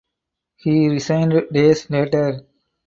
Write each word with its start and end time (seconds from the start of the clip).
He 0.55 0.87
resigned 0.89 1.49
days 1.51 1.87
later. 1.91 2.43